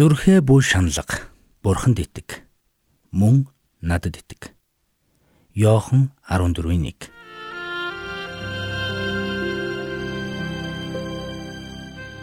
[0.00, 1.28] Зүрхээ бүл шаналга
[1.60, 2.48] бурханд итэг.
[3.12, 3.52] Мөн
[3.84, 4.56] надад итэг.
[5.52, 7.12] Йохан 14:1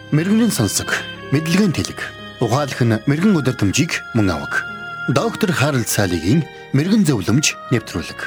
[0.09, 0.89] Мэргэний сонсог,
[1.29, 2.01] мэдлэгийн тэлэг.
[2.41, 4.65] Ухаалх нь мэрэгэн өдөртөмжийг мөн авах.
[5.13, 8.19] Доктор Харалт цаалогийн мэрэгэн зөвлөмж нэвтрүүлэг.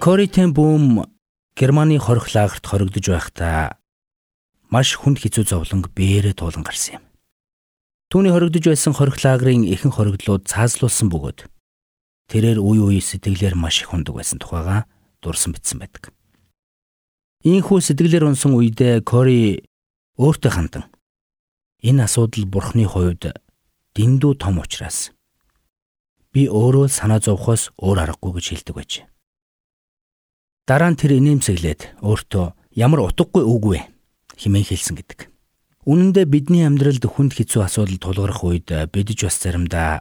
[0.00, 1.11] Коритен бүүм
[1.56, 3.76] Германы хорих лагерт хоригдож байхдаа
[4.72, 7.04] маш хүнд хэцүү зовлонг бээрээ туулан гарсан юм.
[8.08, 11.44] Түүний хоригдож байсан хорих лагерын ихэнх хоригдлууд цаазлуулсан бөгөөд
[12.32, 14.88] тэрээр үе үе сэтгэлээр маш их хундаг байсан тухайга
[15.20, 16.08] дурсан битсэн байдаг.
[17.44, 19.68] Ийхүү сэтгэлээр унсан үедээ Кори
[20.16, 20.88] өөртөө хандан
[21.84, 23.36] энэ асуудал бурхны хувьд
[23.92, 25.12] дэндүү том учраас
[26.32, 28.92] би өөрөө санаа зовхоос өөр аргагүй гэж хэлдэг байж.
[30.72, 33.80] Дараа нь тэр инээмсэглээд өөртөө ямар утгагүй үг вэ
[34.40, 35.28] хэмээн хэлсэн гэдэг.
[35.84, 40.00] Үнэн дээр бидний амьдралд хүнд хэцүү асуудал тулгарх үед бидж бас заримдаа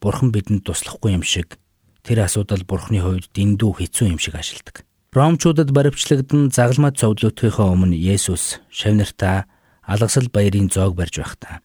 [0.00, 1.60] бурхан бидэнд туслахгүй юм шиг
[2.08, 4.88] тэр асуудал бурхны хувьд дэндүү хэцүү юм шиг ашигладаг.
[5.12, 9.44] Ромчуудад баривчлагдсан загалмай цовдлуудынхаа өмнө Есүс шавнартаа
[9.84, 11.60] алгасал баярын зоог барьж байхдаа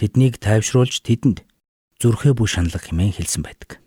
[0.00, 1.44] тэднийг тайвшруулж тэдэнд
[2.00, 3.84] зүрхээ бүш шаналга хэмээн хэлсэн байдаг.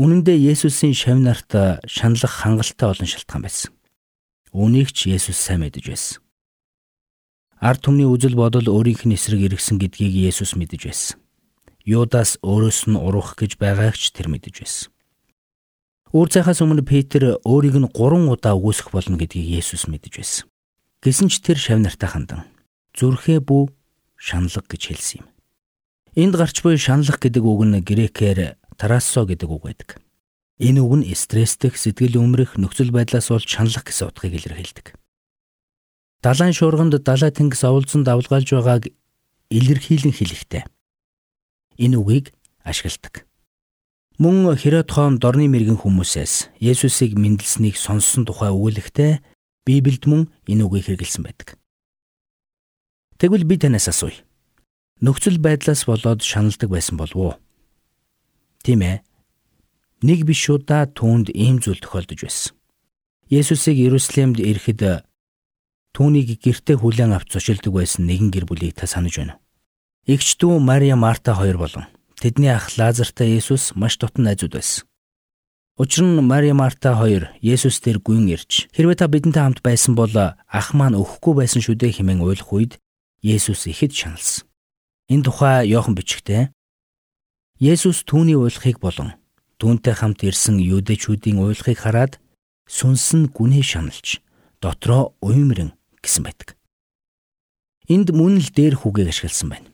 [0.00, 1.52] Үнэн дээр Есүсийн шавнарт
[1.84, 3.70] шаналх хангалттай олон шалтгаан байсан.
[4.56, 6.20] Үүнийг ч Есүс сайн мэдэж байсан.
[7.60, 11.20] Ард түмний үзэл бодол өөрийнх нь эсрэг иргсэн гэдгийг Есүс мэдэж байсан.
[11.84, 14.88] Юдас өөрөөс нь уруух гэж байгааг ч тэр мэдэж байсан.
[16.12, 20.44] Өөр цайхаас өмнө Петр өөрийг нь 3 удаа үгүйсэх болно гэдгийг Есүс мэдэж байсан.
[21.04, 22.40] Гэсэн ч тэр шавнартаа хандан
[22.96, 23.72] зүрхээ бүү
[24.16, 25.28] шаналга гэж хэлсэн юм.
[26.16, 29.88] Энд гарч буй шаналх гэдэг үг нь грекээр тарассо гэдэг үг байдаг.
[30.62, 34.94] Энэ үг нь стресстэй сэтгэл өмрөх нөхцөл байдлаас болж шаналх гэсэн утгыг илэрхийлдэг.
[36.22, 38.84] Далайн шуурганд далай тэнгис оволцсон давлгаалж байгааг
[39.50, 40.62] илэрхийлэн хэлэхтэй
[41.82, 42.30] энэ үгийг
[42.62, 43.26] ашигладаг.
[44.22, 49.18] Мөн Херод хоон дорны мэрэгэн хүмүүсээс Есүсийг мэндэлснийг сонссон тухай өгүүлэхдээ
[49.66, 51.58] Библиэд мөн энэ үгийг хэрэгэлсэн байдаг.
[53.18, 54.22] Тэгвэл би танаас асууя.
[55.02, 57.34] Нөхцөл байдлаас болоод шаналдаг байсан болов уу?
[58.62, 59.02] Тийм ээ.
[60.02, 62.54] Нэг биш удаа түүнд ийм зүйл тохиолдож байсан.
[63.30, 65.06] Есүсийг Иерусалимд ирэхэд
[65.94, 69.42] түүнийг гэртээ хүлээн авч зочилдог байсан нэгэн гэр бүлийг та санаж байна уу?
[70.06, 71.86] Игч дүү Мария Марта хоёр болон
[72.18, 74.86] тэдний ах Лазартай Есүс маш дотн найзууд байсан.
[75.78, 80.12] Учир нь Мария Марта хоёр Есүс дээр гүйн ирж хэрвээ та бидэнтэй хамт байсан бол
[80.12, 82.72] ах маань өөхгүй байсан шүү дээ хэмээн уйлах үед
[83.22, 84.46] Есүс ихэд шаналсан.
[85.08, 86.50] Энэ тухай Иохан бичгтээ
[87.62, 89.14] Есүс түүний уйлахыг болон
[89.62, 92.18] түүнтэй хамт ирсэн юудэчүүдийн уйлахыг хараад
[92.66, 94.18] сүнс нь гүнээ шаналж
[94.58, 95.70] дотроо уймрэн
[96.02, 96.58] гэсэн байдаг.
[97.86, 99.70] Энд мөн л дээр хүүгийг ашигласан байна.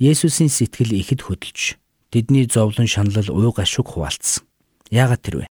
[0.00, 1.76] Есүсийн сэтгэл ихэд хөдөлж
[2.08, 4.48] тэдний зовлон шаналл уй гашуг хуваалцсан.
[4.88, 5.46] Яагаад тэр вэ?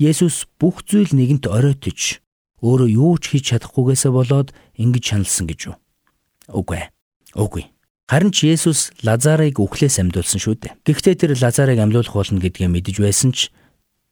[0.00, 2.24] Есүс бүх зүйл нэгэнт оройтож
[2.64, 5.76] өөрөө юу ч хийж чадахгүйгээсээ болоод ингэж шаналсан гэж юу?
[6.48, 6.88] Үгүй ээ.
[7.36, 7.68] Үгүй.
[8.10, 10.74] Харин ч Есүс Лазарыг үхлээс амьдуулсан шүү дээ.
[10.82, 13.54] Гэхдээ тэр Лазарыг амьлуулах болно гэдгээ мэдэж байсан ч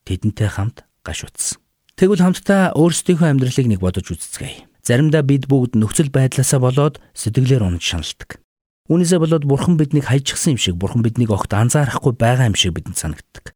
[0.07, 1.59] тэдэнтэй хамт гаш утсан.
[1.99, 4.71] Тэгвэл хамтдаа өөрсдийнхөө амьдралыг нэг бодож үзцгээе.
[4.87, 8.39] Заримдаа бид бүгд нөхцөл байдлаасаа болоод сэтгэлээр унаж шаналдаг.
[8.87, 12.95] Үүнээсээ болоод бурхан биднийг хайчихсан юм шиг бурхан биднийг огт анзаарахгүй байгаа юм шиг бидэнд
[12.95, 13.51] санагддаг.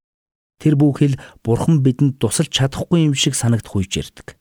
[0.60, 4.36] Тэр бүхэл бурхан бидэнд тусалж чадахгүй юм шиг санагдах үеж ярддаг.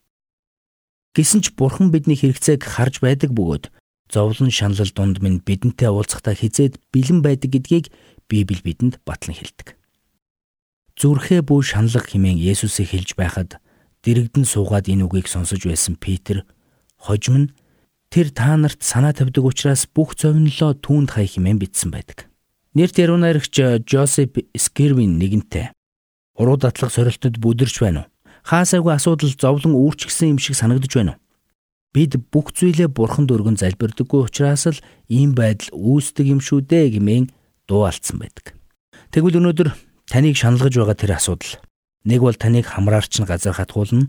[1.14, 3.70] Гэсэн ч бурхан бидний хэрэгцээг харж байдаг бөгөөд
[4.12, 7.88] зовлон шаналл дунд минь бидэнтэй уулзахдаа хизээд бэлэн байдаг гэдгийг
[8.28, 9.74] Библи бидэнд батлан хэлдэг.
[11.00, 13.56] Зүрхээ бүү шаналга хэмээн Есүсийг хэлж байхад
[14.04, 16.44] дэрэгдэн суугаад энэ үгийг сонсож байсан Питер
[17.00, 17.48] хожим нь
[18.12, 22.28] Тэр та нарт санаа тавьдаг учраас бүх зовнилоо түүнд хай хэмээн бичсэн байдаг.
[22.76, 25.72] Нэр тэрүүнэрэгч Жозеф Скервин нэгэнтээ
[26.36, 28.12] уруу датлах сорилтод бүдэрч байна уу?
[28.44, 31.20] Хаасаагүй асуудал зовлон үүрчгсэн юм шиг санагдаж байна уу?
[31.92, 34.80] Бид бүх зүйлээ бурханд өргөн залбирдаггүй учраас л
[35.12, 37.28] ийм байдал үүсдэг юм шүү дээ гэмээн
[37.68, 38.56] дуу алдсан байдаг.
[39.12, 39.68] Тэгвэл өнөөдөр
[40.08, 41.60] таныг шаналгаж байгаа тэр асуудал
[42.08, 44.08] нэг бол таныг хамраарч нь газар хатгуулна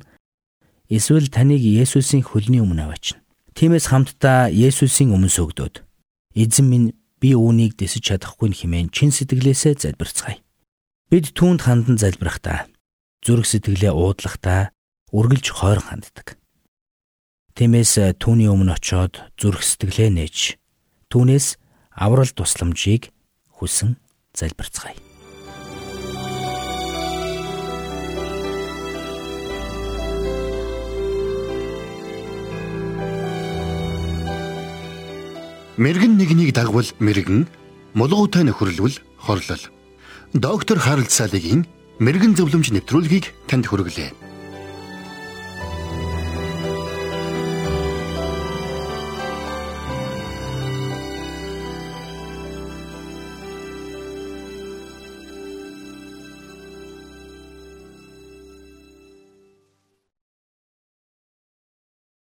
[0.87, 3.19] эсвэл таныг Есүсийн хөлний өмнө аваачна.
[3.51, 5.83] Тиймээс хамтдаа Есүсийн өмнө сөгдөөд
[6.39, 6.87] эзэн минь
[7.19, 10.39] би үүнийг дэсэж чадахгүй хэмээн чин сэтгэлээсээ залбирцгаая.
[11.11, 12.67] Бид түүнд хандан залбирахдаа
[13.21, 14.71] зүрх сэтгэлээ уудлахдаа
[15.13, 16.39] үргэлж хойрон ханддаг.
[17.53, 20.57] Тиймээс э, түүний өмнө очиод зүрх сэтгэлээ нээж
[21.13, 21.61] түүнээс
[21.93, 23.13] аврал тусламжийг
[23.53, 24.01] хүсэн
[24.33, 24.97] залбирцгаая.
[35.77, 37.45] Мэргэн нэгнийг дагвал мэргэн,
[37.93, 39.63] мулгуутай нөхөрлөл хорлол.
[40.33, 41.69] Доктор Харалт Салигийн
[42.01, 44.22] мэрэгэн зөвлөмж нэвтрүүлгийг танд хүргэлээ.